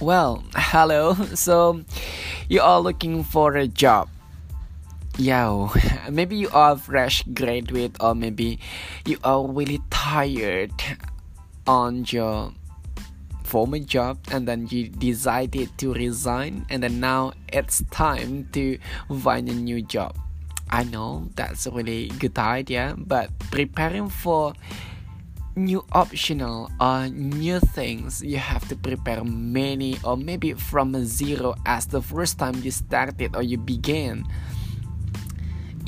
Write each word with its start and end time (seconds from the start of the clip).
Well, 0.00 0.42
hello. 0.56 1.12
So, 1.34 1.84
you 2.48 2.62
are 2.62 2.80
looking 2.80 3.22
for 3.22 3.52
a 3.56 3.68
job. 3.68 4.08
Yo, 5.18 5.68
maybe 6.10 6.36
you 6.36 6.48
are 6.56 6.74
fresh 6.74 7.22
graduate 7.34 8.00
or 8.00 8.14
maybe 8.14 8.58
you 9.04 9.18
are 9.22 9.46
really 9.46 9.82
tired 9.90 10.72
on 11.66 12.06
your 12.08 12.54
former 13.44 13.78
job 13.78 14.16
and 14.32 14.48
then 14.48 14.68
you 14.70 14.88
decided 14.88 15.76
to 15.76 15.92
resign 15.92 16.64
and 16.70 16.82
then 16.82 16.98
now 16.98 17.34
it's 17.52 17.84
time 17.90 18.48
to 18.52 18.78
find 19.20 19.50
a 19.50 19.52
new 19.52 19.82
job. 19.82 20.16
I 20.70 20.84
know 20.84 21.28
that's 21.36 21.66
a 21.66 21.70
really 21.70 22.08
good 22.18 22.38
idea, 22.38 22.94
but 22.96 23.28
preparing 23.50 24.08
for 24.08 24.54
new 25.56 25.82
optional 25.90 26.70
or 26.78 27.08
new 27.10 27.58
things. 27.74 28.22
You 28.22 28.38
have 28.38 28.66
to 28.70 28.76
prepare 28.76 29.24
many 29.24 29.98
or 30.04 30.16
maybe 30.16 30.54
from 30.54 30.94
zero 31.02 31.58
as 31.66 31.90
the 31.90 32.02
first 32.02 32.38
time 32.38 32.62
you 32.62 32.70
started 32.70 33.34
or 33.34 33.42
you 33.42 33.58
began. 33.58 34.26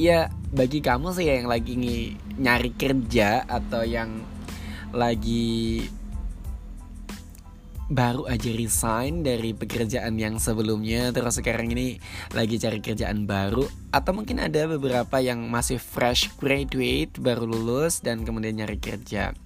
Ya 0.01 0.33
bagi 0.51 0.80
kamu 0.80 1.12
sih 1.12 1.29
yang 1.29 1.47
lagi 1.48 1.77
nyari 2.41 2.73
kerja 2.75 3.45
atau 3.45 3.84
yang 3.84 4.25
lagi 4.93 5.87
baru 7.92 8.25
aja 8.25 8.48
resign 8.56 9.20
dari 9.20 9.53
pekerjaan 9.53 10.17
yang 10.17 10.41
sebelumnya 10.41 11.12
terus 11.12 11.37
sekarang 11.37 11.69
ini 11.77 12.01
lagi 12.33 12.56
cari 12.56 12.81
kerjaan 12.81 13.29
baru 13.29 13.69
atau 13.92 14.17
mungkin 14.17 14.41
ada 14.41 14.65
beberapa 14.65 15.20
yang 15.20 15.45
masih 15.53 15.77
fresh 15.77 16.33
graduate 16.41 17.20
baru 17.20 17.45
lulus 17.45 18.01
dan 18.01 18.25
kemudian 18.25 18.56
nyari 18.65 18.81
kerja 18.81 19.37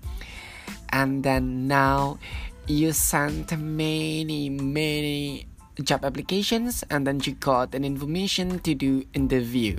and 0.97 1.21
then 1.21 1.69
now 1.69 2.16
you 2.65 2.89
sent 2.97 3.52
many 3.52 4.49
many 4.49 5.45
job 5.85 6.01
applications 6.09 6.80
and 6.89 7.05
then 7.05 7.21
you 7.21 7.37
got 7.37 7.77
an 7.77 7.85
information 7.85 8.57
to 8.65 8.73
do 8.73 9.05
interview 9.13 9.77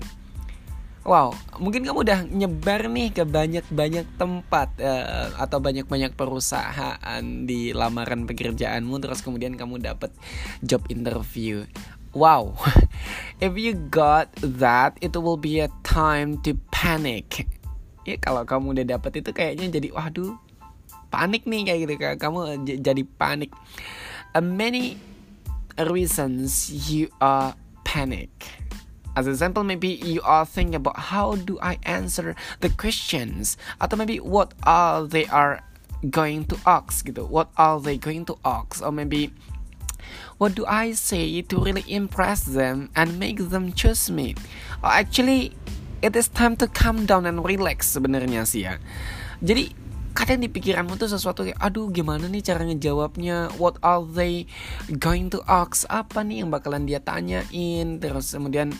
Wow, 1.07 1.31
mungkin 1.55 1.87
kamu 1.87 2.03
udah 2.03 2.19
nyebar 2.27 2.91
nih 2.91 3.15
ke 3.15 3.23
banyak-banyak 3.23 4.19
tempat 4.19 4.75
uh, 4.83 5.39
atau 5.39 5.63
banyak-banyak 5.63 6.11
perusahaan 6.19 7.23
di 7.47 7.71
lamaran 7.71 8.27
pekerjaanmu 8.27 8.99
terus 8.99 9.23
kemudian 9.23 9.55
kamu 9.55 9.79
dapat 9.79 10.11
job 10.59 10.83
interview. 10.91 11.63
Wow, 12.11 12.59
if 13.39 13.55
you 13.55 13.79
got 13.87 14.35
that, 14.59 14.99
it 14.99 15.15
will 15.15 15.39
be 15.39 15.63
a 15.63 15.71
time 15.87 16.43
to 16.43 16.59
panic. 16.75 17.47
Ya 18.03 18.19
kalau 18.19 18.43
kamu 18.43 18.75
udah 18.75 18.99
dapat 18.99 19.23
itu 19.23 19.31
kayaknya 19.31 19.79
jadi 19.79 19.95
waduh 19.95 20.35
panik 21.09 21.47
nih 21.47 21.67
kayak 21.67 21.79
gitu 21.87 21.93
kamu 22.19 22.39
jadi 22.83 23.03
panik. 23.17 23.51
Uh, 24.35 24.43
many 24.43 24.99
reasons 25.89 26.69
you 26.89 27.07
are 27.23 27.55
panic. 27.87 28.29
As 29.17 29.25
an 29.25 29.33
example, 29.33 29.65
maybe 29.65 29.97
you 29.97 30.21
are 30.21 30.45
thinking 30.45 30.77
about 30.77 31.09
how 31.09 31.33
do 31.33 31.57
I 31.57 31.81
answer 31.89 32.37
the 32.61 32.69
questions, 32.69 33.57
atau 33.81 33.97
maybe 33.97 34.21
what 34.21 34.53
are 34.61 35.09
they 35.09 35.25
are 35.33 35.65
going 36.13 36.45
to 36.53 36.55
ask 36.69 37.01
gitu, 37.09 37.25
what 37.25 37.49
are 37.57 37.81
they 37.81 37.97
going 37.97 38.29
to 38.29 38.37
ask, 38.45 38.77
or 38.85 38.93
maybe 38.93 39.33
what 40.37 40.53
do 40.53 40.69
I 40.69 40.93
say 40.93 41.41
to 41.41 41.55
really 41.57 41.81
impress 41.89 42.45
them 42.45 42.93
and 42.93 43.17
make 43.17 43.41
them 43.49 43.73
choose 43.73 44.05
me? 44.13 44.37
Or 44.85 44.93
actually, 44.93 45.57
it 46.05 46.13
is 46.13 46.29
time 46.29 46.53
to 46.61 46.69
calm 46.69 47.09
down 47.09 47.25
and 47.25 47.41
relax 47.41 47.89
sebenarnya 47.97 48.45
sih 48.45 48.69
ya. 48.69 48.77
Jadi 49.41 49.73
kadang 50.17 50.41
di 50.41 50.49
pikiranmu 50.49 50.97
tuh 50.97 51.13
sesuatu 51.13 51.45
kayak 51.45 51.61
aduh 51.61 51.93
gimana 51.93 52.25
nih 52.25 52.41
cara 52.41 52.65
ngejawabnya? 52.65 53.53
What 53.61 53.77
are 53.85 54.01
they 54.01 54.49
going 54.97 55.29
to 55.29 55.45
ask? 55.45 55.85
Apa 55.93 56.25
nih 56.25 56.41
yang 56.41 56.49
bakalan 56.49 56.89
dia 56.89 56.97
tanyain? 56.97 58.01
Terus 58.01 58.33
kemudian 58.33 58.73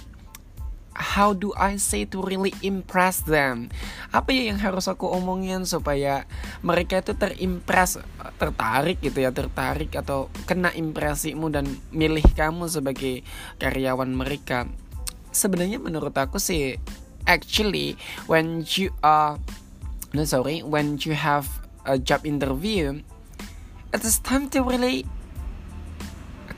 how 0.97 1.37
do 1.37 1.53
I 1.53 1.77
say 1.77 2.09
to 2.09 2.25
really 2.25 2.57
impress 2.65 3.21
them? 3.21 3.69
Apa 4.09 4.33
ya 4.33 4.49
yang 4.49 4.57
harus 4.57 4.89
aku 4.89 5.05
omongin 5.13 5.69
supaya 5.69 6.25
mereka 6.65 7.05
itu 7.05 7.13
terimpress 7.13 8.01
tertarik 8.41 8.97
gitu 9.05 9.21
ya 9.21 9.29
tertarik 9.29 9.93
atau 9.93 10.33
kena 10.49 10.73
impresimu 10.73 11.53
dan 11.53 11.69
milih 11.93 12.25
kamu 12.33 12.65
sebagai 12.65 13.21
karyawan 13.61 14.09
mereka? 14.09 14.65
Sebenarnya 15.29 15.77
menurut 15.77 16.17
aku 16.17 16.41
sih 16.41 16.81
actually 17.29 17.93
when 18.25 18.65
you 18.73 18.89
are 19.05 19.37
no 20.13 20.23
sorry. 20.23 20.63
When 20.63 20.99
you 21.01 21.15
have 21.15 21.47
a 21.87 21.99
job 21.99 22.27
interview 22.27 23.01
it 23.95 24.01
is 24.03 24.19
time 24.19 24.51
to 24.51 24.63
really 24.63 25.07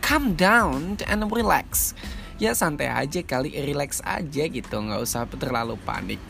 calm 0.01 0.33
down 0.33 0.97
and 1.05 1.29
relax. 1.29 1.93
Ya 2.39 2.55
santai 2.55 2.87
aja 2.87 3.21
kali 3.21 3.53
relax 3.53 3.99
aja 4.01 4.47
gitu. 4.47 4.75
Nggak 4.79 5.01
usah 5.03 5.27
terlalu 5.27 5.75
panik. 5.85 6.21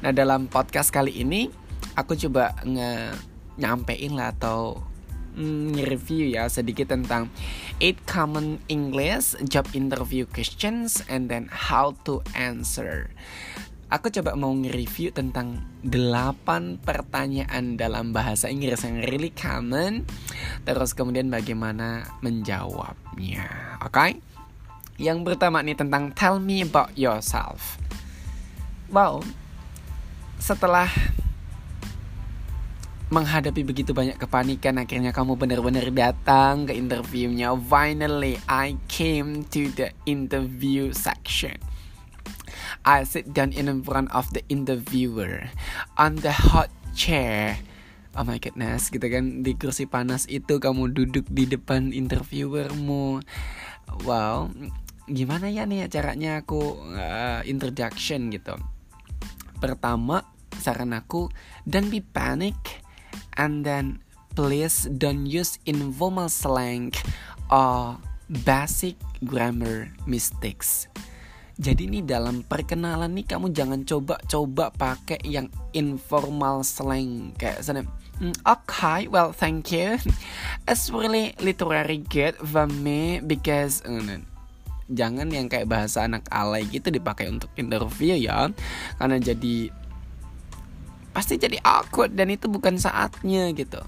Nah 0.00 0.14
dalam 0.14 0.46
podcast 0.46 0.94
kali 0.94 1.20
ini 1.20 1.50
aku 1.98 2.16
coba 2.16 2.54
nge 2.62 3.12
nyampein 3.56 4.12
lah 4.14 4.36
atau 4.36 4.84
mm, 5.36 5.76
review 5.88 6.32
ya 6.32 6.48
sedikit 6.48 6.92
tentang 6.92 7.28
8 7.80 8.04
common 8.08 8.60
English 8.68 9.36
job 9.48 9.68
interview 9.76 10.24
questions 10.24 11.04
and 11.08 11.28
then 11.28 11.48
how 11.52 11.96
to 12.04 12.24
answer 12.36 13.12
aku 13.86 14.10
coba 14.10 14.34
mau 14.34 14.50
nge-review 14.50 15.14
tentang 15.14 15.62
8 15.86 16.82
pertanyaan 16.82 17.78
dalam 17.78 18.10
bahasa 18.10 18.50
Inggris 18.50 18.82
yang 18.82 18.98
really 19.06 19.30
common. 19.30 20.02
Terus 20.66 20.90
kemudian 20.92 21.30
bagaimana 21.30 22.18
menjawabnya 22.18 23.78
oke 23.82 23.94
okay? 23.94 24.18
yang 24.98 25.22
pertama 25.22 25.62
nih 25.62 25.76
tentang 25.78 26.10
tell 26.16 26.42
me 26.42 26.64
about 26.66 26.90
yourself. 26.98 27.78
Wow. 28.90 29.22
Setelah 30.42 30.90
menghadapi 33.06 33.62
begitu 33.62 33.94
banyak 33.94 34.18
kepanikan 34.18 34.82
akhirnya 34.82 35.14
kamu 35.14 35.38
benar-benar 35.38 35.86
datang 35.94 36.66
ke 36.66 36.74
interviewnya. 36.74 37.54
Finally 37.54 38.42
I 38.50 38.74
came 38.90 39.46
to 39.54 39.70
the 39.78 39.94
interview 40.10 40.90
section 40.90 41.54
I 42.84 43.06
sit 43.06 43.32
down 43.32 43.52
in 43.52 43.68
front 43.82 44.10
of 44.14 44.30
the 44.34 44.42
interviewer 44.48 45.50
on 45.98 46.20
the 46.20 46.32
hot 46.32 46.70
chair. 46.96 47.58
Oh 48.16 48.24
my 48.24 48.40
goodness, 48.40 48.88
gitu 48.88 49.04
kan 49.12 49.44
di 49.44 49.52
kursi 49.60 49.84
panas 49.84 50.24
itu 50.32 50.56
kamu 50.56 50.96
duduk 50.96 51.28
di 51.28 51.44
depan 51.44 51.92
interviewermu. 51.92 53.20
Wow, 54.08 54.48
gimana 55.04 55.52
ya 55.52 55.68
nih 55.68 55.86
caranya 55.92 56.40
aku 56.40 56.80
uh, 56.96 57.44
introduction 57.44 58.32
gitu. 58.32 58.56
Pertama, 59.60 60.24
saran 60.56 60.96
aku 60.96 61.28
don't 61.68 61.92
be 61.92 62.00
panic 62.00 62.56
and 63.36 63.68
then 63.68 64.00
please 64.32 64.88
don't 64.96 65.28
use 65.28 65.60
informal 65.68 66.32
slang 66.32 66.92
or 67.52 68.00
basic 68.28 68.96
grammar 69.24 69.92
mistakes. 70.08 70.88
Jadi 71.56 71.88
nih 71.88 72.04
dalam 72.04 72.44
perkenalan 72.44 73.16
nih 73.16 73.24
kamu 73.32 73.48
jangan 73.56 73.80
coba-coba 73.88 74.68
pakai 74.76 75.16
yang 75.24 75.48
informal 75.72 76.60
slang 76.60 77.32
kayak 77.40 77.64
sana. 77.64 77.80
Mm, 78.20 78.36
okay, 78.44 79.08
well 79.08 79.32
thank 79.32 79.72
you. 79.72 79.96
It's 80.70 80.92
really 80.92 81.32
literary 81.40 82.04
good 82.04 82.36
for 82.36 82.68
me 82.68 83.24
because 83.24 83.80
uh, 83.88 84.20
jangan 84.92 85.32
yang 85.32 85.48
kayak 85.48 85.64
bahasa 85.64 86.04
anak 86.04 86.28
alay 86.28 86.68
gitu 86.68 86.92
dipakai 86.92 87.32
untuk 87.32 87.48
interview 87.56 88.20
ya. 88.20 88.52
Karena 89.00 89.16
jadi 89.16 89.72
pasti 91.16 91.40
jadi 91.40 91.56
awkward 91.64 92.12
dan 92.12 92.28
itu 92.28 92.44
bukan 92.52 92.76
saatnya 92.76 93.48
gitu 93.56 93.80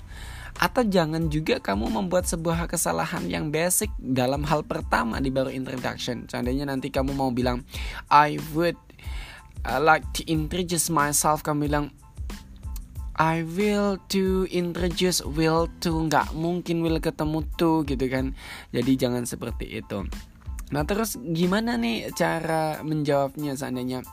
atau 0.59 0.83
jangan 0.83 1.31
juga 1.31 1.63
kamu 1.63 1.87
membuat 1.95 2.27
sebuah 2.27 2.67
kesalahan 2.67 3.31
yang 3.31 3.55
basic 3.55 3.89
dalam 3.99 4.43
hal 4.43 4.67
pertama 4.67 5.23
di 5.23 5.31
baru 5.31 5.55
introduction. 5.55 6.27
Seandainya 6.27 6.67
nanti 6.67 6.91
kamu 6.91 7.15
mau 7.15 7.31
bilang 7.31 7.63
I 8.11 8.43
would 8.53 8.79
uh, 9.63 9.79
like 9.79 10.03
to 10.19 10.27
introduce 10.27 10.91
myself, 10.91 11.47
kamu 11.47 11.71
bilang 11.71 11.95
I 13.19 13.43
will 13.43 13.99
to 14.15 14.47
introduce 14.51 15.23
will 15.23 15.67
to 15.83 16.07
nggak 16.07 16.35
mungkin 16.39 16.83
will 16.83 16.99
ketemu 17.03 17.43
to 17.59 17.83
gitu 17.87 18.07
kan. 18.11 18.35
Jadi 18.71 18.95
jangan 18.95 19.27
seperti 19.27 19.83
itu. 19.83 20.07
Nah 20.75 20.83
terus 20.85 21.19
gimana 21.19 21.75
nih 21.81 22.15
cara 22.15 22.79
menjawabnya 22.85 23.59
seandainya 23.59 24.05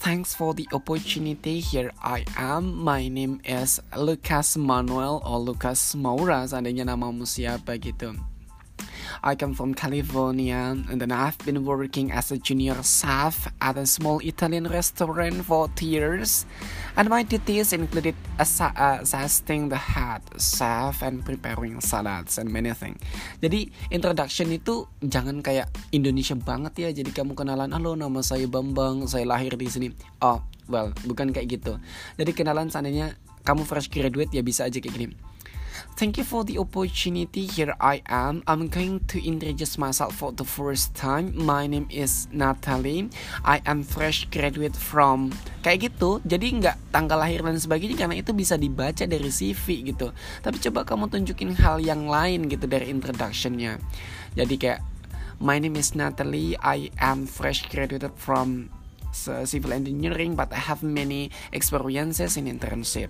Thanks 0.00 0.32
for 0.32 0.56
the 0.56 0.64
opportunity. 0.72 1.60
Here 1.60 1.92
I 2.00 2.24
am. 2.32 2.72
My 2.80 3.12
name 3.12 3.44
is 3.44 3.84
Lucas 3.92 4.56
Manuel 4.56 5.20
or 5.20 5.36
Lucas 5.36 5.92
Maura. 5.92 6.48
Seandainya 6.48 6.88
namamu 6.88 7.28
siapa 7.28 7.76
gitu. 7.76 8.16
I 9.22 9.34
come 9.34 9.52
from 9.52 9.74
California, 9.74 10.74
and 10.76 10.98
then 10.98 11.10
I've 11.10 11.38
been 11.42 11.66
working 11.66 12.10
as 12.14 12.30
a 12.30 12.38
junior 12.38 12.78
chef 12.82 13.50
at 13.60 13.76
a 13.76 13.84
small 13.84 14.22
Italian 14.22 14.70
restaurant 14.70 15.42
for 15.44 15.68
years. 15.82 16.46
And 16.94 17.08
my 17.08 17.22
duties 17.22 17.72
included 17.72 18.14
assisting 18.38 19.70
the 19.70 19.78
head 19.78 20.22
chef 20.38 21.02
and 21.02 21.24
preparing 21.24 21.80
salads 21.80 22.36
and 22.36 22.50
many 22.50 22.74
things. 22.74 22.98
Jadi 23.38 23.70
introduction 23.90 24.50
itu 24.54 24.86
jangan 25.00 25.40
kayak 25.40 25.70
Indonesia 25.94 26.34
banget 26.34 26.74
ya. 26.78 26.88
Jadi 26.90 27.10
kamu 27.14 27.38
kenalan, 27.38 27.70
halo 27.70 27.94
nama 27.94 28.20
saya 28.20 28.44
Bambang, 28.50 29.06
saya 29.06 29.24
lahir 29.24 29.54
di 29.56 29.70
sini. 29.70 29.88
Oh, 30.20 30.42
well, 30.68 30.92
bukan 31.06 31.30
kayak 31.32 31.60
gitu. 31.60 31.78
Jadi 32.18 32.30
kenalan 32.34 32.68
seandainya 32.68 33.14
kamu 33.40 33.64
fresh 33.64 33.88
graduate 33.88 34.36
ya 34.36 34.44
bisa 34.44 34.68
aja 34.68 34.76
kayak 34.76 34.92
gini 34.92 35.16
Thank 35.98 36.16
you 36.16 36.24
for 36.24 36.46
the 36.48 36.56
opportunity. 36.56 37.44
Here 37.44 37.76
I 37.76 38.00
am. 38.08 38.40
I'm 38.48 38.72
going 38.72 39.04
to 39.12 39.18
introduce 39.20 39.76
myself 39.76 40.16
for 40.16 40.32
the 40.32 40.48
first 40.48 40.96
time. 40.96 41.36
My 41.36 41.68
name 41.68 41.88
is 41.92 42.24
Natalie. 42.32 43.12
I 43.44 43.60
am 43.68 43.84
fresh 43.84 44.24
graduate 44.32 44.74
from 44.74 45.34
kayak 45.60 45.92
gitu. 45.92 46.24
Jadi 46.24 46.56
nggak 46.56 46.94
tanggal 46.94 47.20
lahir 47.20 47.44
dan 47.44 47.60
sebagainya 47.60 48.00
karena 48.00 48.16
itu 48.16 48.32
bisa 48.32 48.56
dibaca 48.56 49.04
dari 49.04 49.28
CV 49.28 49.92
gitu. 49.92 50.12
Tapi 50.40 50.56
coba 50.70 50.88
kamu 50.88 51.12
tunjukin 51.12 51.52
hal 51.60 51.84
yang 51.84 52.08
lain 52.08 52.48
gitu 52.48 52.64
dari 52.64 52.88
introductionnya. 52.88 53.76
Jadi 54.32 54.56
kayak 54.56 54.80
My 55.40 55.56
name 55.56 55.80
is 55.80 55.96
Natalie. 55.96 56.52
I 56.60 56.92
am 57.00 57.24
fresh 57.24 57.64
graduated 57.72 58.12
from 58.20 58.68
civil 59.12 59.72
engineering, 59.72 60.36
but 60.36 60.52
I 60.52 60.60
have 60.60 60.84
many 60.84 61.32
experiences 61.48 62.36
in 62.36 62.44
internship. 62.44 63.08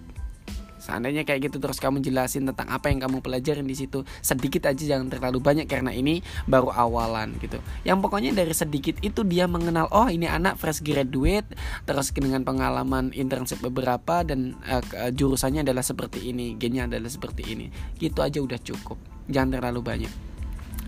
Seandainya 0.80 1.28
kayak 1.28 1.52
gitu 1.52 1.60
terus 1.60 1.76
kamu 1.76 2.00
jelasin 2.00 2.48
tentang 2.48 2.72
apa 2.72 2.88
yang 2.88 3.04
kamu 3.04 3.20
pelajarin 3.20 3.68
di 3.68 3.76
situ 3.76 4.02
sedikit 4.24 4.66
aja 4.66 4.80
jangan 4.80 5.12
terlalu 5.12 5.38
banyak 5.38 5.68
karena 5.68 5.92
ini 5.92 6.24
baru 6.48 6.72
awalan 6.72 7.36
gitu. 7.38 7.60
Yang 7.84 7.98
pokoknya 8.00 8.32
dari 8.32 8.56
sedikit 8.56 8.96
itu 9.04 9.20
dia 9.28 9.44
mengenal 9.44 9.92
oh 9.92 10.08
ini 10.08 10.24
anak 10.24 10.56
fresh 10.56 10.80
graduate 10.80 11.46
terus 11.84 12.10
dengan 12.16 12.42
pengalaman 12.42 13.12
internship 13.12 13.60
beberapa 13.60 14.24
dan 14.24 14.56
uh, 14.64 15.12
jurusannya 15.12 15.62
adalah 15.62 15.84
seperti 15.84 16.32
ini, 16.32 16.56
gennya 16.56 16.88
adalah 16.88 17.12
seperti 17.12 17.44
ini. 17.52 17.68
Gitu 18.00 18.24
aja 18.24 18.40
udah 18.40 18.58
cukup. 18.58 18.96
Jangan 19.28 19.60
terlalu 19.60 19.80
banyak. 19.84 20.12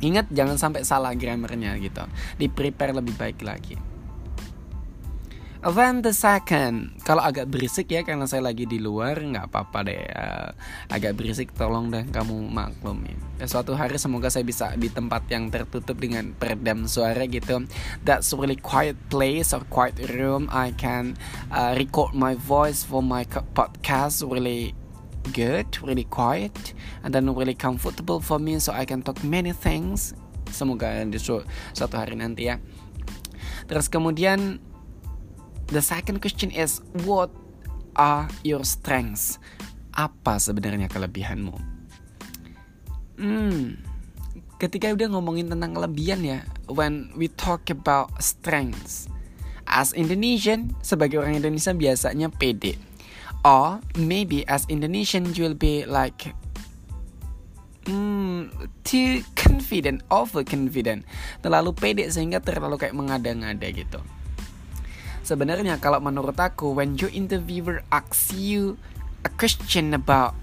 Ingat 0.03 0.35
jangan 0.35 0.59
sampai 0.59 0.83
salah 0.83 1.15
grammarnya 1.15 1.79
gitu. 1.79 2.03
Di 2.41 2.50
prepare 2.50 2.97
lebih 2.97 3.15
baik 3.15 3.45
lagi. 3.47 3.92
Then 5.62 6.03
the 6.03 6.11
second, 6.11 6.99
kalau 7.06 7.23
agak 7.23 7.47
berisik 7.47 7.94
ya 7.94 8.03
karena 8.03 8.26
saya 8.26 8.43
lagi 8.43 8.67
di 8.67 8.82
luar 8.82 9.23
nggak 9.23 9.47
apa-apa 9.47 9.79
deh. 9.87 10.03
Uh, 10.11 10.50
agak 10.91 11.14
berisik 11.14 11.55
tolong 11.55 11.87
deh 11.87 12.03
kamu 12.11 12.50
maklumin. 12.50 13.14
Ya, 13.38 13.47
suatu 13.47 13.79
hari 13.79 13.94
semoga 13.94 14.26
saya 14.26 14.43
bisa 14.43 14.75
di 14.75 14.91
tempat 14.91 15.23
yang 15.31 15.55
tertutup 15.55 16.03
dengan 16.03 16.35
peredam 16.35 16.91
suara 16.91 17.31
gitu. 17.31 17.62
That's 18.03 18.35
really 18.35 18.59
quiet 18.59 18.99
place 19.06 19.55
or 19.55 19.62
quiet 19.70 20.03
room. 20.11 20.50
I 20.50 20.75
can 20.75 21.14
uh, 21.55 21.79
record 21.79 22.11
my 22.11 22.35
voice 22.35 22.82
for 22.82 22.99
my 22.99 23.23
podcast 23.55 24.26
really 24.26 24.75
good, 25.31 25.70
really 25.79 26.11
quiet, 26.11 26.75
and 27.06 27.14
then 27.14 27.31
really 27.31 27.55
comfortable 27.55 28.19
for 28.19 28.43
me 28.43 28.59
so 28.59 28.75
I 28.75 28.82
can 28.82 29.06
talk 29.06 29.23
many 29.23 29.55
things. 29.55 30.11
Semoga 30.50 31.06
di 31.06 31.23
su 31.23 31.38
suatu 31.70 32.03
hari 32.03 32.19
nanti 32.19 32.50
ya. 32.50 32.59
Terus 33.70 33.87
kemudian 33.87 34.59
The 35.73 35.81
second 35.81 36.21
question 36.21 36.53
is 36.53 36.85
what 37.09 37.33
are 37.97 38.29
your 38.45 38.61
strengths? 38.61 39.41
Apa 39.97 40.37
sebenarnya 40.37 40.93
kelebihanmu? 40.93 41.57
Hmm, 43.17 43.81
ketika 44.61 44.93
udah 44.93 45.17
ngomongin 45.17 45.49
tentang 45.49 45.73
kelebihan 45.73 46.21
ya, 46.21 46.39
when 46.69 47.09
we 47.17 47.33
talk 47.33 47.73
about 47.73 48.13
strengths, 48.21 49.09
as 49.65 49.97
Indonesian 49.97 50.77
sebagai 50.85 51.25
orang 51.25 51.41
Indonesia 51.41 51.73
biasanya 51.73 52.29
pede, 52.29 52.77
or 53.41 53.81
maybe 53.97 54.45
as 54.53 54.69
Indonesian 54.69 55.33
you 55.33 55.49
will 55.49 55.57
be 55.57 55.89
like 55.89 56.37
hmm, 57.89 58.53
too 58.85 59.25
confident, 59.41 60.05
over 60.13 60.45
confident, 60.45 61.09
terlalu 61.41 61.73
pede 61.73 62.05
sehingga 62.13 62.45
terlalu 62.45 62.77
kayak 62.77 62.93
mengada-ngada 62.93 63.73
gitu. 63.73 64.05
Sebenarnya 65.32 65.81
kalau 65.81 65.96
menurut 65.96 66.37
aku 66.37 66.76
when 66.76 67.00
your 67.00 67.08
interviewer 67.08 67.81
asks 67.88 68.37
you 68.37 68.76
a 69.25 69.32
question 69.32 69.96
about 69.96 70.37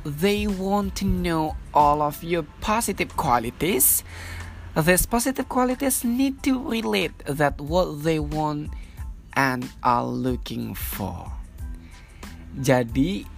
they 0.00 0.48
want 0.48 0.96
to 0.96 1.04
know 1.04 1.60
all 1.76 2.00
of 2.00 2.24
your 2.24 2.48
positive 2.64 3.12
qualities 3.20 4.00
these 4.72 5.04
positive 5.04 5.44
qualities 5.52 6.08
need 6.08 6.40
to 6.40 6.56
relate 6.56 7.12
that 7.28 7.60
what 7.60 8.00
they 8.00 8.16
want 8.16 8.72
and 9.36 9.68
are 9.84 10.08
looking 10.08 10.72
for. 10.72 11.28
Jadi 12.56 13.28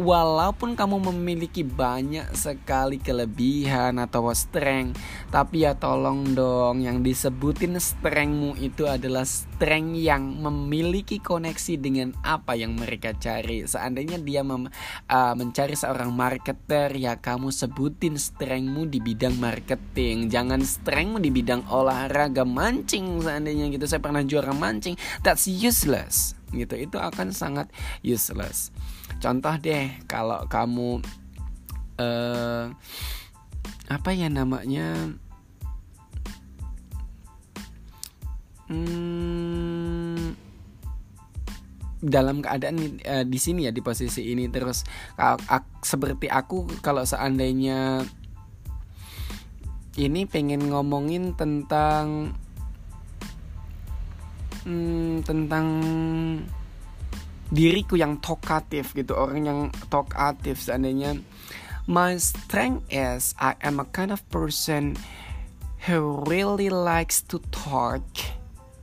walaupun 0.00 0.72
kamu 0.72 1.12
memiliki 1.12 1.60
banyak 1.60 2.32
sekali 2.32 2.96
kelebihan 2.96 4.00
atau 4.00 4.32
strength, 4.32 4.96
tapi 5.28 5.68
ya 5.68 5.76
tolong 5.76 6.32
dong 6.32 6.80
yang 6.80 7.04
disebutin 7.04 7.76
strengthmu 7.76 8.56
itu 8.56 8.88
adalah 8.88 9.28
strength 9.28 10.00
yang 10.00 10.40
memiliki 10.40 11.20
koneksi 11.20 11.76
dengan 11.76 12.16
apa 12.24 12.56
yang 12.56 12.80
mereka 12.80 13.12
cari. 13.12 13.68
Seandainya 13.68 14.16
dia 14.16 14.40
mem, 14.40 14.72
uh, 15.12 15.34
mencari 15.36 15.76
seorang 15.76 16.08
marketer, 16.16 16.96
ya 16.96 17.20
kamu 17.20 17.52
sebutin 17.52 18.16
strengthmu 18.16 18.88
di 18.88 19.04
bidang 19.04 19.36
marketing. 19.36 20.32
Jangan 20.32 20.64
strengthmu 20.64 21.20
di 21.20 21.28
bidang 21.28 21.68
olahraga 21.68 22.48
mancing 22.48 23.20
seandainya 23.20 23.68
gitu. 23.68 23.84
Saya 23.84 24.00
pernah 24.00 24.24
juara 24.24 24.56
mancing, 24.56 24.96
that's 25.20 25.44
useless 25.44 26.39
gitu. 26.54 26.74
Itu 26.76 26.96
akan 26.98 27.34
sangat 27.34 27.70
useless. 28.02 28.74
Contoh 29.18 29.54
deh 29.58 29.90
kalau 30.06 30.46
kamu 30.46 31.02
uh, 32.00 32.72
apa 33.90 34.10
ya 34.14 34.30
namanya 34.30 35.18
hmm, 38.70 40.38
dalam 42.00 42.40
keadaan 42.40 43.02
uh, 43.04 43.24
di 43.26 43.36
sini 43.36 43.68
ya 43.68 43.72
di 43.74 43.84
posisi 43.84 44.32
ini 44.32 44.48
terus 44.48 44.86
ak, 45.20 45.84
seperti 45.84 46.32
aku 46.32 46.64
kalau 46.80 47.04
seandainya 47.04 48.08
ini 49.98 50.24
pengen 50.24 50.70
ngomongin 50.72 51.36
tentang 51.36 52.32
hmm, 54.64 55.22
tentang 55.24 55.66
diriku 57.50 57.98
yang 57.98 58.22
talkative 58.22 58.94
gitu 58.94 59.12
orang 59.18 59.46
yang 59.46 59.60
talkative 59.90 60.58
seandainya. 60.58 61.18
My 61.90 62.14
strength 62.22 62.86
is 62.92 63.34
I 63.42 63.58
am 63.64 63.82
a 63.82 63.86
kind 63.90 64.14
of 64.14 64.22
person 64.30 64.94
who 65.90 66.22
really 66.28 66.70
likes 66.70 67.24
to 67.32 67.42
talk 67.50 68.04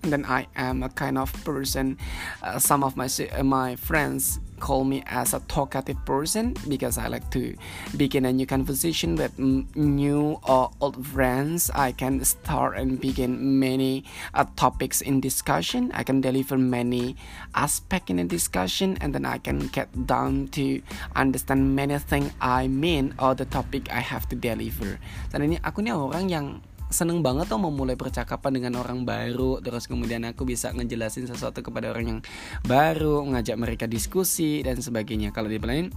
and 0.03 0.11
then 0.11 0.25
I 0.25 0.47
am 0.55 0.83
a 0.83 0.89
kind 0.89 1.17
of 1.17 1.31
person 1.45 1.97
uh, 2.43 2.59
some 2.59 2.83
of 2.83 2.97
my 2.97 3.07
my 3.43 3.75
friends 3.75 4.39
call 4.59 4.83
me 4.83 5.03
as 5.07 5.33
a 5.33 5.39
talkative 5.47 5.97
person 6.05 6.53
because 6.67 6.97
I 6.97 7.07
like 7.07 7.29
to 7.31 7.55
begin 7.95 8.25
a 8.25 8.33
new 8.33 8.45
conversation 8.45 9.15
with 9.15 9.37
new 9.39 10.39
or 10.43 10.71
old 10.81 11.05
friends. 11.05 11.69
I 11.73 11.91
can 11.91 12.23
start 12.25 12.77
and 12.77 12.99
begin 12.99 13.59
many 13.59 14.05
uh, 14.33 14.45
topics 14.55 15.01
in 15.01 15.21
discussion. 15.21 15.91
I 15.93 16.03
can 16.03 16.21
deliver 16.21 16.57
many 16.57 17.15
aspects 17.55 18.09
in 18.09 18.19
a 18.19 18.25
discussion, 18.25 18.97
and 19.01 19.13
then 19.13 19.25
I 19.25 19.37
can 19.37 19.67
get 19.69 19.89
down 20.05 20.49
to 20.59 20.81
understand 21.15 21.75
many 21.75 21.97
things 21.99 22.31
I 22.41 22.67
mean 22.67 23.13
or 23.19 23.35
the 23.35 23.45
topic 23.45 23.91
I 23.91 23.99
have 23.99 24.27
to 24.29 24.35
deliver. 24.35 24.99
Dan 25.31 25.47
ini 25.47 25.57
aku 25.63 25.81
nih 25.81 25.93
orang 25.93 26.25
yang 26.29 26.47
seneng 26.87 27.19
banget 27.19 27.51
tuh 27.51 27.59
memulai 27.59 27.99
percakapan 27.99 28.59
dengan 28.59 28.79
orang 28.79 29.03
baru. 29.03 29.59
Terus 29.59 29.87
kemudian 29.87 30.23
aku 30.23 30.47
bisa 30.47 30.71
ngejelasin 30.71 31.27
sesuatu 31.27 31.59
kepada 31.59 31.91
orang 31.91 32.05
yang 32.17 32.21
baru 32.63 33.23
ngajak 33.27 33.57
mereka 33.59 33.85
diskusi 33.85 34.63
dan 34.63 34.79
sebagainya. 34.79 35.35
Kalau 35.35 35.51
di 35.51 35.59
lain 35.59 35.91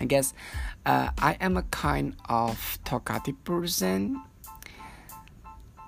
I 0.00 0.04
guess 0.04 0.36
uh, 0.84 1.08
I 1.16 1.40
am 1.40 1.56
a 1.56 1.64
kind 1.72 2.12
of 2.28 2.58
talkative 2.84 3.40
person. 3.44 4.20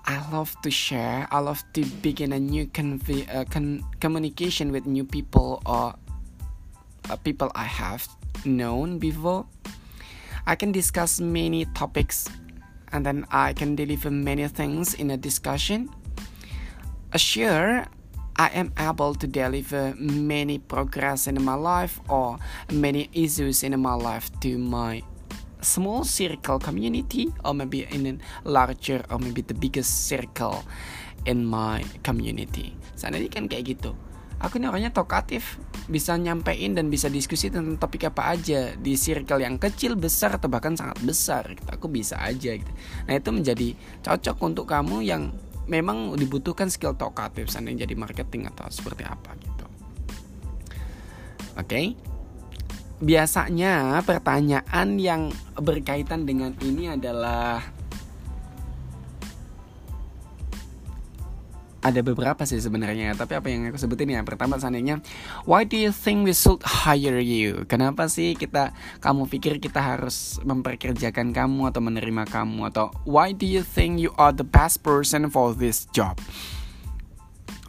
I 0.01 0.17
love 0.33 0.57
to 0.65 0.73
share. 0.73 1.29
I 1.29 1.39
love 1.39 1.61
to 1.77 1.85
begin 2.01 2.33
a 2.33 2.41
new 2.41 2.65
uh, 2.65 3.45
communication 4.01 4.73
with 4.73 4.89
new 4.89 5.05
people 5.05 5.61
or 5.65 5.93
uh, 7.09 7.15
people 7.21 7.53
I 7.53 7.69
have 7.69 8.09
known 8.43 8.97
before. 8.97 9.45
I 10.47 10.57
can 10.57 10.73
discuss 10.73 11.21
many 11.21 11.69
topics 11.77 12.25
and 12.91 13.05
then 13.05 13.25
I 13.31 13.53
can 13.53 13.75
deliver 13.75 14.11
many 14.11 14.47
things 14.47 14.93
in 14.93 15.11
a 15.11 15.17
discussion. 15.17 15.89
Sure, 17.15 17.85
I 18.35 18.47
am 18.55 18.71
able 18.79 19.15
to 19.15 19.27
deliver 19.27 19.93
many 19.99 20.57
progress 20.59 21.27
in 21.27 21.41
my 21.43 21.55
life 21.55 21.99
or 22.07 22.39
many 22.71 23.09
issues 23.13 23.63
in 23.63 23.77
my 23.79 23.93
life 23.93 24.31
to 24.41 24.57
my 24.57 25.03
small 25.61 26.03
circle 26.03 26.57
community 26.57 27.29
or 27.45 27.53
maybe 27.53 27.85
in 27.91 28.07
a 28.07 28.49
larger 28.49 29.03
or 29.09 29.19
maybe 29.19 29.41
the 29.41 29.53
biggest 29.53 30.07
circle 30.07 30.63
in 31.25 31.45
my 31.45 31.85
community. 32.01 32.73
Sana 32.97 33.21
ini 33.21 33.29
kan 33.29 33.45
kayak 33.45 33.77
gitu. 33.77 33.93
Aku 34.41 34.57
ini 34.57 34.65
orangnya 34.65 34.89
tokatif, 34.89 35.61
bisa 35.85 36.17
nyampein 36.17 36.73
dan 36.73 36.89
bisa 36.89 37.13
diskusi 37.13 37.53
tentang 37.53 37.77
topik 37.77 38.09
apa 38.09 38.33
aja 38.33 38.73
di 38.73 38.97
circle 38.97 39.45
yang 39.45 39.61
kecil, 39.61 39.93
besar 39.93 40.41
atau 40.41 40.49
bahkan 40.49 40.73
sangat 40.73 40.97
besar. 41.05 41.45
Gitu. 41.53 41.69
Aku 41.69 41.85
bisa 41.85 42.17
aja 42.17 42.57
gitu. 42.57 42.71
Nah, 43.05 43.13
itu 43.13 43.29
menjadi 43.29 43.67
cocok 44.01 44.37
untuk 44.41 44.65
kamu 44.65 45.05
yang 45.05 45.29
memang 45.69 46.17
dibutuhkan 46.17 46.73
skill 46.73 46.97
tokatif, 46.97 47.53
seandainya 47.53 47.85
jadi 47.85 47.93
marketing 47.93 48.49
atau 48.49 48.65
seperti 48.73 49.05
apa 49.05 49.37
gitu. 49.37 49.65
Oke. 51.55 51.67
Okay? 51.69 51.85
Biasanya 53.01 53.97
pertanyaan 54.05 55.01
yang 55.01 55.33
berkaitan 55.57 56.25
dengan 56.25 56.53
ini 56.61 56.85
adalah 56.93 57.80
ada 61.81 61.99
beberapa 62.05 62.45
sih 62.45 62.61
sebenarnya 62.61 63.17
tapi 63.17 63.33
apa 63.33 63.49
yang 63.49 63.73
aku 63.73 63.77
sebutin 63.81 64.13
ya 64.13 64.21
pertama 64.21 64.61
seandainya 64.61 65.01
why 65.49 65.65
do 65.65 65.73
you 65.73 65.89
think 65.89 66.21
we 66.21 66.33
should 66.33 66.61
hire 66.61 67.17
you? 67.17 67.65
Kenapa 67.65 68.05
sih 68.05 68.37
kita 68.37 68.73
kamu 69.01 69.25
pikir 69.25 69.57
kita 69.57 69.81
harus 69.81 70.37
memperkerjakan 70.45 71.33
kamu 71.33 71.73
atau 71.73 71.81
menerima 71.81 72.29
kamu? 72.29 72.69
Atau 72.69 72.93
why 73.09 73.33
do 73.33 73.49
you 73.49 73.65
think 73.65 73.97
you 73.97 74.13
are 74.21 74.29
the 74.29 74.45
best 74.45 74.85
person 74.85 75.25
for 75.33 75.57
this 75.57 75.89
job? 75.89 76.21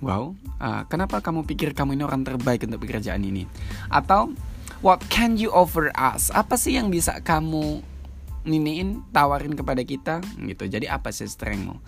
Wow 0.04 0.36
uh, 0.60 0.84
kenapa 0.92 1.24
kamu 1.24 1.48
pikir 1.48 1.72
kamu 1.72 1.96
ini 1.96 2.04
orang 2.04 2.22
terbaik 2.22 2.68
untuk 2.68 2.84
pekerjaan 2.84 3.24
ini? 3.24 3.48
Atau 3.88 4.36
what 4.84 5.00
can 5.08 5.40
you 5.40 5.48
offer 5.48 5.88
us? 5.96 6.28
Apa 6.36 6.60
sih 6.60 6.76
yang 6.76 6.92
bisa 6.92 7.16
kamu 7.24 7.80
niniin 8.44 9.08
tawarin 9.08 9.56
kepada 9.56 9.80
kita? 9.80 10.20
Gitu. 10.36 10.68
Jadi 10.68 10.84
apa 10.84 11.08
sih 11.08 11.24
strengthmu 11.24 11.80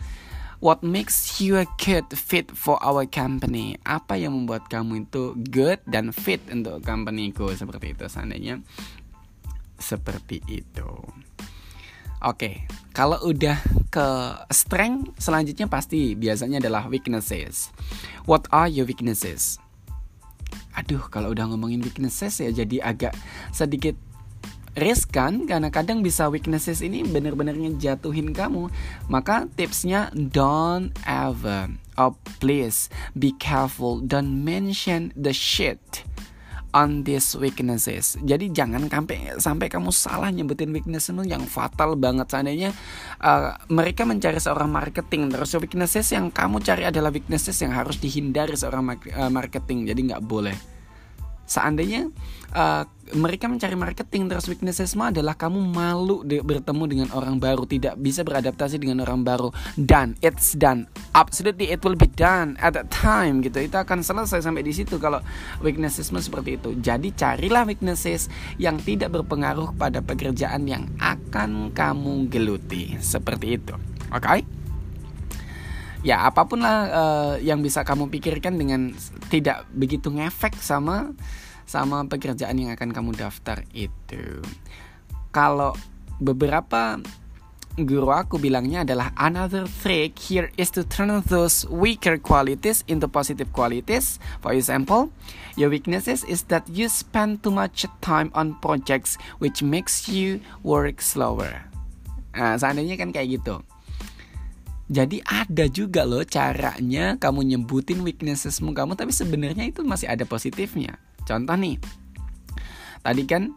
What 0.64 0.80
makes 0.80 1.44
you 1.44 1.60
a 1.60 1.68
good 1.76 2.08
fit 2.16 2.48
for 2.48 2.80
our 2.80 3.04
company? 3.04 3.76
Apa 3.84 4.16
yang 4.16 4.32
membuat 4.32 4.72
kamu 4.72 5.04
itu 5.04 5.36
good 5.52 5.76
dan 5.84 6.08
fit 6.08 6.40
untuk 6.48 6.80
companyku 6.80 7.52
seperti 7.52 7.92
itu 7.92 8.08
seandainya 8.08 8.64
seperti 9.76 10.40
itu. 10.48 10.88
Oke, 10.88 11.20
okay, 12.24 12.54
kalau 12.96 13.20
udah 13.28 13.60
ke 13.92 14.08
strength 14.48 15.12
selanjutnya 15.20 15.68
pasti 15.68 16.16
biasanya 16.16 16.64
adalah 16.64 16.88
weaknesses. 16.88 17.68
What 18.24 18.48
are 18.48 18.64
your 18.64 18.88
weaknesses? 18.88 19.60
Aduh, 20.80 21.04
kalau 21.12 21.36
udah 21.36 21.44
ngomongin 21.44 21.84
weaknesses 21.84 22.40
ya 22.40 22.48
jadi 22.48 22.88
agak 22.88 23.12
sedikit 23.52 24.00
riskan 24.74 25.46
karena 25.46 25.70
kadang 25.70 26.02
bisa 26.02 26.26
weaknesses 26.30 26.82
ini 26.82 27.06
benar-benar 27.06 27.54
ngejatuhin 27.54 28.34
kamu. 28.34 28.68
Maka 29.08 29.46
tipsnya 29.54 30.10
don't 30.14 30.94
ever 31.06 31.70
oh 31.98 32.18
please 32.42 32.90
be 33.14 33.30
careful 33.38 34.02
don't 34.02 34.42
mention 34.42 35.14
the 35.14 35.30
shit 35.30 36.02
on 36.74 37.06
these 37.06 37.38
weaknesses. 37.38 38.18
Jadi 38.18 38.50
jangan 38.50 38.90
sampai 38.90 39.38
sampai 39.38 39.70
kamu 39.70 39.94
salah 39.94 40.34
nyebutin 40.34 40.74
weakness 40.74 41.06
itu 41.06 41.22
yang 41.22 41.46
fatal 41.46 41.94
banget 41.94 42.26
seandainya 42.26 42.74
uh, 43.22 43.54
mereka 43.70 44.02
mencari 44.02 44.42
seorang 44.42 44.66
marketing 44.66 45.30
terus 45.30 45.54
weaknesses 45.54 46.10
yang 46.10 46.34
kamu 46.34 46.58
cari 46.66 46.82
adalah 46.90 47.14
weaknesses 47.14 47.54
yang 47.62 47.70
harus 47.70 48.02
dihindari 48.02 48.58
seorang 48.58 48.90
uh, 48.90 49.30
marketing. 49.30 49.86
Jadi 49.86 50.00
nggak 50.10 50.24
boleh 50.26 50.73
seandainya 51.44 52.08
uh, 52.54 52.84
mereka 53.12 53.44
mencari 53.50 53.76
marketing 53.76 54.32
terus 54.32 54.48
weaknessesmu 54.48 55.12
adalah 55.12 55.36
kamu 55.36 55.60
malu 55.60 56.24
de- 56.24 56.40
bertemu 56.40 56.84
dengan 56.88 57.08
orang 57.12 57.36
baru 57.36 57.68
tidak 57.68 58.00
bisa 58.00 58.24
beradaptasi 58.24 58.80
dengan 58.80 59.04
orang 59.04 59.20
baru. 59.20 59.52
Dan 59.76 60.16
it's 60.24 60.56
done. 60.56 60.88
Absolutely 61.12 61.68
it 61.68 61.84
will 61.84 61.98
be 61.98 62.08
done 62.08 62.56
at 62.64 62.72
that 62.72 62.88
time 62.88 63.44
gitu. 63.44 63.60
Itu 63.60 63.76
akan 63.76 64.00
selesai 64.00 64.40
sampai 64.40 64.64
di 64.64 64.72
situ 64.72 64.96
kalau 64.96 65.20
weaknessesmu 65.60 66.16
seperti 66.22 66.56
itu. 66.56 66.72
Jadi 66.80 67.12
carilah 67.12 67.68
weaknesses 67.68 68.32
yang 68.56 68.80
tidak 68.80 69.12
berpengaruh 69.12 69.76
pada 69.76 70.00
pekerjaan 70.00 70.64
yang 70.64 70.88
akan 70.96 71.76
kamu 71.76 72.32
geluti. 72.32 72.96
Seperti 73.04 73.60
itu. 73.60 73.76
Oke? 74.08 74.24
okay? 74.24 74.63
Ya 76.04 76.28
apa 76.28 76.44
pun 76.44 76.60
lah 76.60 76.78
uh, 76.92 77.34
yang 77.40 77.64
bisa 77.64 77.80
kamu 77.80 78.12
pikirkan 78.12 78.60
dengan 78.60 78.92
tidak 79.32 79.64
begitu 79.72 80.12
ngefek 80.12 80.52
sama 80.60 81.16
sama 81.64 82.04
pekerjaan 82.04 82.60
yang 82.60 82.70
akan 82.76 82.92
kamu 82.92 83.16
daftar 83.16 83.64
itu. 83.72 84.44
Kalau 85.32 85.72
beberapa 86.20 87.00
guru 87.74 88.12
aku 88.12 88.38
bilangnya 88.38 88.86
adalah 88.86 89.10
another 89.18 89.66
trick 89.82 90.14
here 90.20 90.52
is 90.54 90.70
to 90.70 90.86
turn 90.86 91.10
those 91.26 91.66
weaker 91.72 92.20
qualities 92.20 92.84
into 92.86 93.08
positive 93.08 93.50
qualities. 93.50 94.22
For 94.44 94.54
example, 94.54 95.10
your 95.58 95.72
weaknesses 95.72 96.22
is 96.22 96.46
that 96.52 96.68
you 96.70 96.86
spend 96.92 97.42
too 97.42 97.50
much 97.50 97.88
time 98.04 98.30
on 98.36 98.60
projects 98.60 99.18
which 99.42 99.64
makes 99.64 100.06
you 100.06 100.38
work 100.62 101.00
slower. 101.02 101.66
Nah, 102.36 102.60
seandainya 102.60 103.00
kan 103.00 103.10
kayak 103.10 103.40
gitu 103.40 103.64
jadi 104.84 105.24
ada 105.24 105.64
juga 105.72 106.04
loh 106.04 106.20
caranya 106.28 107.16
kamu 107.16 107.56
nyebutin 107.56 108.04
weaknessesmu 108.04 108.76
kamu 108.76 108.92
tapi 109.00 109.16
sebenarnya 109.16 109.72
itu 109.72 109.80
masih 109.80 110.12
ada 110.12 110.28
positifnya. 110.28 111.00
Contoh 111.24 111.56
nih. 111.56 111.80
Tadi 113.00 113.24
kan 113.24 113.56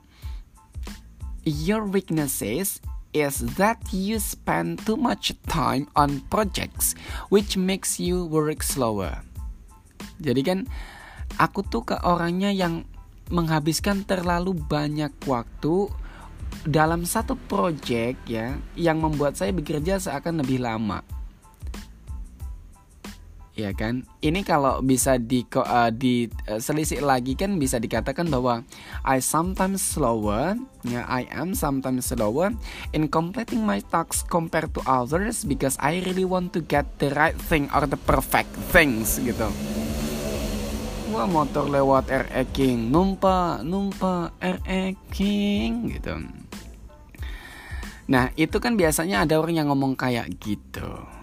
your 1.43 1.83
weaknesses 1.83 2.79
is 3.11 3.43
that 3.59 3.75
you 3.91 4.23
spend 4.23 4.79
too 4.87 4.95
much 4.95 5.35
time 5.51 5.91
on 5.99 6.23
projects 6.31 6.95
which 7.27 7.59
makes 7.59 7.99
you 7.99 8.23
work 8.31 8.63
slower. 8.63 9.19
Jadi 10.23 10.41
kan 10.47 10.59
aku 11.35 11.59
tuh 11.67 11.83
ke 11.83 11.99
orangnya 12.07 12.55
yang 12.55 12.87
menghabiskan 13.27 14.07
terlalu 14.07 14.55
banyak 14.55 15.11
waktu 15.27 15.91
dalam 16.63 17.03
satu 17.03 17.35
project 17.51 18.15
ya 18.31 18.55
yang 18.79 19.03
membuat 19.03 19.35
saya 19.35 19.51
bekerja 19.51 19.99
seakan 19.99 20.39
lebih 20.39 20.63
lama 20.63 21.03
ya 23.57 23.73
kan? 23.73 24.05
Ini 24.21 24.45
kalau 24.45 24.85
bisa 24.85 25.17
di 25.17 25.41
uh, 25.57 25.89
di 25.89 26.29
uh, 26.45 26.61
selisih 26.61 27.01
lagi 27.01 27.33
kan 27.33 27.57
bisa 27.57 27.81
dikatakan 27.81 28.29
bahwa 28.29 28.61
I 29.01 29.17
sometimes 29.17 29.81
slower 29.81 30.53
ya 30.85 31.03
I 31.09 31.25
am 31.33 31.57
sometimes 31.57 32.13
slower 32.13 32.53
in 32.93 33.09
completing 33.09 33.65
my 33.65 33.81
tasks 33.81 34.21
compared 34.21 34.77
to 34.77 34.81
others 34.85 35.41
because 35.41 35.73
I 35.81 36.05
really 36.05 36.23
want 36.23 36.53
to 36.53 36.61
get 36.61 36.85
the 37.01 37.09
right 37.17 37.35
thing 37.35 37.67
or 37.73 37.89
the 37.89 37.97
perfect 37.97 38.53
things 38.69 39.17
gitu. 39.17 39.49
Wah 41.09 41.25
motor 41.25 41.65
lewat 41.65 42.13
RE 42.13 42.43
King 42.53 42.93
numpa 42.93 43.65
numpa 43.65 44.37
RE 44.37 44.93
King 45.09 45.97
gitu. 45.97 46.13
Nah 48.07 48.29
itu 48.37 48.61
kan 48.61 48.77
biasanya 48.77 49.25
ada 49.25 49.41
orang 49.41 49.57
yang 49.57 49.67
ngomong 49.73 49.97
kayak 49.97 50.29
gitu 50.37 51.16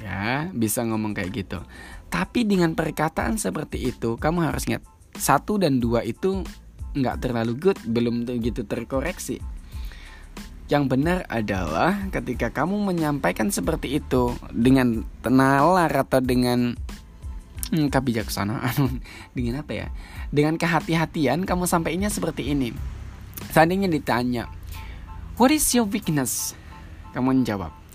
ya 0.00 0.50
bisa 0.52 0.84
ngomong 0.84 1.16
kayak 1.16 1.30
gitu. 1.32 1.58
Tapi 2.06 2.46
dengan 2.46 2.72
perkataan 2.72 3.36
seperti 3.40 3.92
itu 3.92 4.16
kamu 4.16 4.52
harus 4.52 4.64
ingat 4.68 4.84
satu 5.16 5.56
dan 5.56 5.80
dua 5.80 6.04
itu 6.04 6.44
nggak 6.96 7.16
terlalu 7.20 7.52
good 7.56 7.78
belum 7.84 8.24
begitu 8.24 8.64
terkoreksi. 8.64 9.40
Yang 10.66 10.84
benar 10.90 11.18
adalah 11.30 12.10
ketika 12.10 12.50
kamu 12.50 12.90
menyampaikan 12.90 13.54
seperti 13.54 14.02
itu 14.02 14.34
dengan 14.50 15.06
tenalar 15.22 15.92
atau 15.94 16.18
dengan 16.18 16.74
hmm, 17.70 17.86
kebijaksanaan 17.86 18.98
dengan 19.36 19.62
apa 19.62 19.72
ya 19.72 19.88
dengan 20.34 20.58
kehati-hatian 20.58 21.46
kamu 21.46 21.64
sampainya 21.70 22.10
seperti 22.10 22.50
ini. 22.50 22.74
Seandainya 23.52 23.86
ditanya 23.86 24.50
what 25.38 25.54
is 25.54 25.70
your 25.70 25.86
weakness? 25.86 26.56
Kamu 27.14 27.32
menjawab 27.32 27.85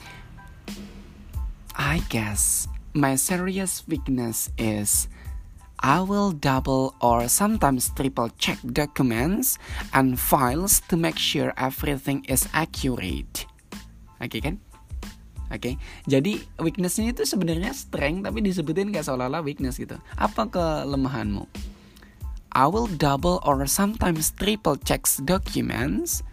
I 1.75 2.03
guess 2.11 2.67
my 2.93 3.15
serious 3.15 3.87
weakness 3.87 4.51
is 4.57 5.07
I 5.81 6.01
will 6.01 6.31
double 6.31 6.93
or 7.01 7.25
sometimes 7.27 7.89
triple 7.95 8.29
check 8.37 8.59
documents 8.61 9.57
and 9.93 10.19
files 10.19 10.83
to 10.93 10.97
make 10.97 11.17
sure 11.17 11.53
everything 11.57 12.21
is 12.29 12.45
accurate. 12.53 13.49
Oke 14.21 14.37
okay, 14.37 14.41
kan? 14.43 14.55
Oke, 15.51 15.57
okay? 15.57 15.73
jadi 16.07 16.39
weaknessnya 16.61 17.11
itu 17.11 17.27
sebenarnya 17.27 17.75
strength 17.75 18.23
tapi 18.23 18.39
disebutin 18.39 18.93
gak 18.93 19.03
seolah-olah 19.03 19.43
weakness 19.43 19.75
gitu. 19.75 19.99
Apa 20.15 20.47
kelemahanmu? 20.47 21.43
I 22.55 22.67
will 22.67 22.87
double 22.87 23.39
or 23.43 23.63
sometimes 23.67 24.31
triple 24.35 24.75
check 24.79 25.07
documents 25.23 26.23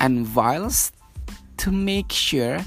and 0.00 0.24
files 0.24 0.92
to 1.60 1.72
make 1.72 2.12
sure 2.12 2.60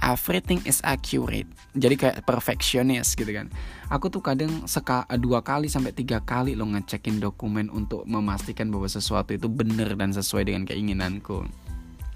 everything 0.00 0.60
is 0.64 0.80
accurate. 0.82 1.48
Jadi 1.76 1.94
kayak 1.96 2.24
perfectionist 2.24 3.14
gitu 3.16 3.30
kan. 3.30 3.52
Aku 3.92 4.08
tuh 4.08 4.24
kadang 4.24 4.64
seka, 4.64 5.04
dua 5.20 5.44
kali 5.44 5.68
sampai 5.68 5.92
tiga 5.92 6.20
kali 6.24 6.56
lo 6.56 6.66
ngecekin 6.68 7.20
dokumen 7.20 7.68
untuk 7.70 8.04
memastikan 8.08 8.72
bahwa 8.72 8.88
sesuatu 8.88 9.36
itu 9.36 9.46
benar 9.46 9.94
dan 9.96 10.10
sesuai 10.12 10.48
dengan 10.48 10.64
keinginanku. 10.66 11.44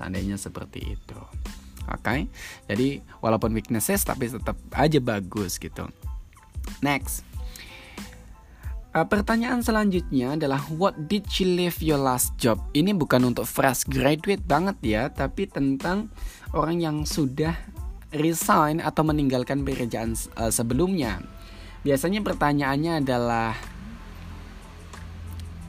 Seandainya 0.00 0.40
seperti 0.40 0.98
itu. 0.98 1.20
Oke? 1.84 2.00
Okay? 2.00 2.20
jadi 2.64 3.04
walaupun 3.20 3.52
weaknesses 3.52 4.00
tapi 4.08 4.32
tetap 4.32 4.56
aja 4.72 4.98
bagus 4.98 5.60
gitu. 5.60 5.84
Next. 6.80 7.24
Uh, 8.94 9.02
pertanyaan 9.02 9.58
selanjutnya 9.58 10.38
adalah 10.38 10.62
What 10.70 11.10
did 11.10 11.26
you 11.42 11.50
leave 11.50 11.82
your 11.82 11.98
last 11.98 12.38
job? 12.38 12.62
Ini 12.70 12.94
bukan 12.94 13.34
untuk 13.34 13.42
fresh 13.42 13.90
graduate 13.90 14.46
banget 14.46 14.78
ya, 14.86 15.02
tapi 15.10 15.50
tentang 15.50 16.14
orang 16.54 16.78
yang 16.78 16.96
sudah 17.02 17.58
resign 18.14 18.78
atau 18.78 19.02
meninggalkan 19.02 19.66
pekerjaan 19.66 20.14
uh, 20.38 20.50
sebelumnya. 20.50 21.23
Biasanya 21.85 22.25
pertanyaannya 22.25 22.92
adalah 23.04 23.52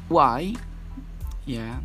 why? 0.07 0.55
Ya. 1.43 1.81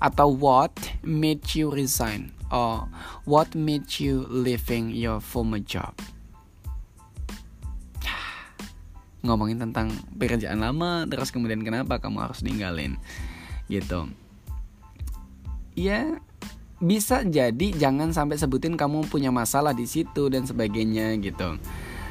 Atau 0.00 0.32
what 0.32 0.72
made 1.02 1.42
you 1.52 1.68
resign? 1.68 2.32
Or 2.48 2.86
what 3.26 3.52
made 3.58 3.98
you 3.98 4.24
leaving 4.30 4.94
your 4.94 5.18
former 5.18 5.58
job? 5.60 5.92
Ngomongin 9.26 9.58
tentang 9.58 9.90
pekerjaan 10.14 10.62
lama 10.62 11.02
terus 11.10 11.34
kemudian 11.34 11.66
kenapa 11.66 11.98
kamu 11.98 12.22
harus 12.22 12.46
ninggalin? 12.46 12.94
Gitu. 13.66 14.06
Ya 15.74 16.22
bisa 16.76 17.24
jadi 17.24 17.72
jangan 17.72 18.12
sampai 18.12 18.36
sebutin 18.36 18.76
kamu 18.76 19.08
punya 19.08 19.32
masalah 19.32 19.72
di 19.72 19.88
situ 19.88 20.28
dan 20.28 20.44
sebagainya 20.44 21.16
gitu. 21.24 21.56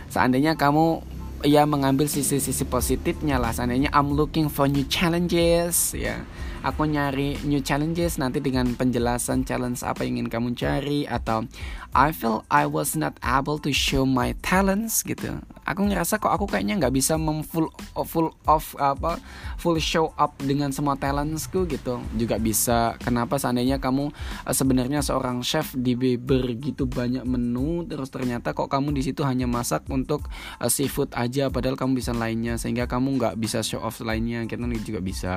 Seandainya 0.10 0.57
kamu 0.57 1.05
ya 1.45 1.69
mengambil 1.69 2.10
sisi-sisi 2.10 2.65
positifnya 2.65 3.38
lah. 3.38 3.53
Seandainya 3.53 3.93
I'm 3.93 4.17
looking 4.17 4.50
for 4.50 4.65
new 4.65 4.86
challenges 4.89 5.93
ya. 5.93 6.25
Aku 6.65 6.89
nyari 6.89 7.38
new 7.45 7.62
challenges 7.62 8.17
nanti 8.17 8.41
dengan 8.41 8.74
penjelasan 8.74 9.45
challenge 9.45 9.86
apa 9.86 10.01
yang 10.01 10.17
ingin 10.17 10.34
kamu 10.34 10.50
cari 10.57 11.05
atau 11.05 11.45
I 11.93 12.10
feel 12.10 12.41
I 12.50 12.65
was 12.65 12.98
not 12.98 13.22
able 13.22 13.62
to 13.62 13.69
show 13.69 14.01
my 14.01 14.34
talents 14.41 15.05
gitu 15.05 15.45
aku 15.65 15.81
ngerasa 15.89 16.22
kok 16.22 16.29
aku 16.29 16.45
kayaknya 16.45 16.77
nggak 16.77 16.93
bisa 16.93 17.17
memfull 17.17 17.74
full 18.05 18.29
off 18.45 18.77
apa 18.77 19.17
full 19.57 19.81
show 19.81 20.13
up 20.15 20.38
dengan 20.39 20.69
semua 20.69 20.95
talentsku 20.95 21.65
gitu. 21.65 22.00
Juga 22.15 22.38
bisa 22.38 22.95
kenapa 23.01 23.41
seandainya 23.41 23.81
kamu 23.81 24.13
uh, 24.45 24.53
sebenarnya 24.53 25.01
seorang 25.01 25.41
chef 25.41 25.74
di 25.74 25.98
begitu 25.98 26.86
banyak 26.86 27.25
menu 27.25 27.84
terus 27.89 28.13
ternyata 28.13 28.53
kok 28.53 28.69
kamu 28.69 28.93
di 28.93 29.01
situ 29.01 29.25
hanya 29.25 29.50
masak 29.50 29.84
untuk 29.89 30.29
uh, 30.62 30.69
seafood 30.69 31.12
aja 31.17 31.50
padahal 31.50 31.75
kamu 31.75 31.98
bisa 31.98 32.13
lainnya 32.13 32.55
sehingga 32.62 32.86
kamu 32.86 33.17
nggak 33.17 33.36
bisa 33.41 33.65
show 33.65 33.81
off 33.81 34.00
lainnya 34.00 34.45
kita 34.45 34.63
juga 34.86 35.01
bisa. 35.01 35.34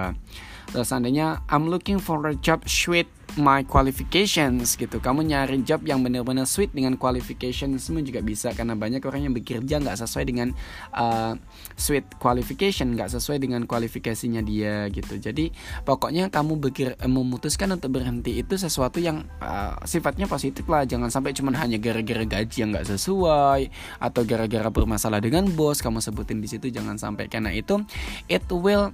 Terus 0.68 0.86
seandainya 0.86 1.40
I'm 1.48 1.72
looking 1.72 1.96
for 1.96 2.20
a 2.28 2.36
job 2.36 2.68
sweet 2.68 3.08
my 3.38 3.62
qualifications 3.64 4.74
gitu. 4.74 4.98
Kamu 4.98 5.24
nyari 5.24 5.62
job 5.62 5.86
yang 5.86 6.02
benar-benar 6.02 6.44
sweet 6.44 6.74
dengan 6.74 6.98
qualification 6.98 7.78
semua 7.78 8.02
juga 8.02 8.20
bisa 8.20 8.50
karena 8.52 8.74
banyak 8.74 9.00
orang 9.06 9.30
yang 9.30 9.34
bekerja 9.34 9.78
nggak 9.80 9.96
sesuai 9.96 10.24
dengan 10.26 10.52
uh, 10.92 11.38
sweet 11.78 12.04
qualification 12.18 12.98
nggak 12.98 13.14
sesuai 13.14 13.38
dengan 13.38 13.64
kualifikasinya 13.64 14.42
dia 14.42 14.90
gitu. 14.90 15.16
Jadi 15.16 15.54
pokoknya 15.86 16.28
kamu 16.28 16.58
berkir 16.58 16.98
memutuskan 17.06 17.72
untuk 17.78 17.94
berhenti 17.94 18.42
itu 18.42 18.58
sesuatu 18.58 18.98
yang 18.98 19.24
uh, 19.40 19.78
sifatnya 19.86 20.26
positif 20.26 20.66
lah. 20.66 20.84
Jangan 20.84 21.08
sampai 21.08 21.32
cuma 21.32 21.54
hanya 21.56 21.78
gara-gara 21.78 22.26
gaji 22.26 22.66
yang 22.66 22.74
nggak 22.74 22.90
sesuai 22.90 23.70
atau 24.02 24.22
gara-gara 24.26 24.68
bermasalah 24.68 25.22
dengan 25.22 25.46
bos 25.54 25.80
kamu 25.80 26.02
sebutin 26.02 26.42
di 26.42 26.50
situ 26.50 26.68
jangan 26.68 26.98
sampai. 26.98 27.30
Karena 27.30 27.54
itu 27.54 27.80
it 28.26 28.44
will 28.50 28.90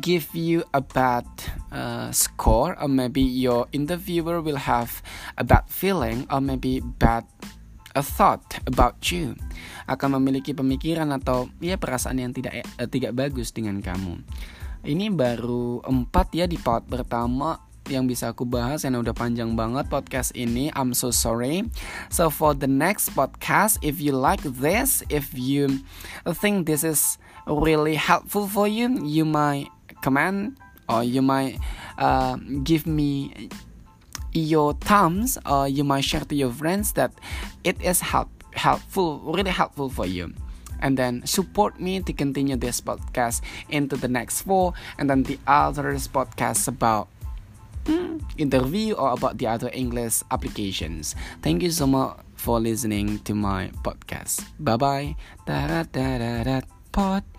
give 0.00 0.30
you 0.34 0.62
a 0.72 0.80
bad 0.80 1.26
uh, 1.72 2.10
score 2.12 2.76
or 2.78 2.88
maybe 2.88 3.22
your 3.22 3.66
interviewer 3.72 4.40
will 4.40 4.60
have 4.60 5.02
a 5.36 5.44
bad 5.44 5.66
feeling 5.66 6.26
or 6.30 6.40
maybe 6.40 6.80
bad 6.80 7.24
a 7.94 8.02
thought 8.02 8.62
about 8.66 9.02
you. 9.10 9.34
Akan 9.90 10.14
memiliki 10.14 10.54
pemikiran 10.54 11.10
atau 11.10 11.50
ya 11.58 11.74
perasaan 11.74 12.22
yang 12.22 12.30
tidak 12.30 12.62
uh, 12.78 12.86
tidak 12.86 13.14
bagus 13.18 13.50
dengan 13.50 13.82
kamu. 13.82 14.22
Ini 14.86 15.12
baru 15.12 15.84
empat 15.84 16.32
ya 16.32 16.48
di 16.48 16.56
part 16.56 16.88
pertama 16.88 17.60
yang 17.90 18.06
bisa 18.06 18.30
aku 18.30 18.46
bahas 18.46 18.86
yang 18.86 19.02
udah 19.02 19.12
panjang 19.12 19.58
banget 19.58 19.90
podcast 19.90 20.30
ini. 20.38 20.70
I'm 20.78 20.94
so 20.94 21.10
sorry. 21.10 21.66
So 22.08 22.30
for 22.30 22.54
the 22.54 22.70
next 22.70 23.12
podcast 23.18 23.82
if 23.82 23.98
you 23.98 24.14
like 24.14 24.40
this 24.46 25.02
if 25.10 25.34
you 25.34 25.82
think 26.38 26.70
this 26.70 26.86
is 26.86 27.18
really 27.46 27.94
helpful 27.94 28.46
for 28.46 28.68
you, 28.68 29.04
you 29.04 29.24
might 29.24 29.68
comment 30.02 30.58
or 30.88 31.04
you 31.04 31.22
might 31.22 31.58
uh, 31.98 32.36
give 32.64 32.86
me 32.86 33.48
your 34.32 34.74
thumbs 34.74 35.38
or 35.46 35.68
you 35.68 35.84
might 35.84 36.04
share 36.04 36.24
to 36.24 36.34
your 36.34 36.50
friends 36.50 36.92
that 36.92 37.12
it 37.64 37.80
is 37.82 38.00
help 38.00 38.28
helpful 38.54 39.20
really 39.20 39.50
helpful 39.50 39.88
for 39.88 40.06
you. 40.06 40.34
And 40.82 40.96
then 40.96 41.26
support 41.26 41.78
me 41.78 42.00
to 42.00 42.12
continue 42.12 42.56
this 42.56 42.80
podcast 42.80 43.42
into 43.68 43.96
the 43.96 44.08
next 44.08 44.42
four 44.42 44.72
and 44.98 45.10
then 45.10 45.24
the 45.24 45.38
other 45.46 45.92
podcasts 46.08 46.66
about 46.68 47.08
mm, 47.84 48.22
interview 48.38 48.94
or 48.94 49.12
about 49.12 49.36
the 49.36 49.46
other 49.46 49.70
english 49.74 50.22
applications. 50.30 51.14
Thank 51.42 51.62
you 51.62 51.70
so 51.70 51.86
much 51.86 52.16
for 52.34 52.58
listening 52.58 53.18
to 53.28 53.34
my 53.34 53.68
podcast. 53.84 54.40
Bye 54.58 54.76
bye 54.80 55.16
podcast. 56.92 57.30